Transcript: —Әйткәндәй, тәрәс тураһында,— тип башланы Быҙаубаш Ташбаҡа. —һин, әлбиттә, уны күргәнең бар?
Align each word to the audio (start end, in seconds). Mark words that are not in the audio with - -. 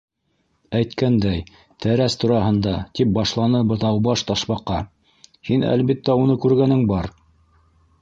—Әйткәндәй, 0.77 1.43
тәрәс 1.85 2.15
тураһында,— 2.23 2.73
тип 3.01 3.13
башланы 3.19 3.63
Быҙаубаш 3.75 4.27
Ташбаҡа. 4.33 4.83
—һин, 5.51 5.71
әлбиттә, 5.77 6.21
уны 6.27 6.43
күргәнең 6.47 6.87
бар? 6.95 7.17